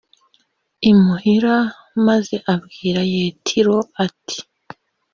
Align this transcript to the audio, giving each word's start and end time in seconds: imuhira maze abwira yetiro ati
imuhira 0.91 1.55
maze 2.07 2.35
abwira 2.53 3.01
yetiro 3.13 3.77
ati 4.05 4.39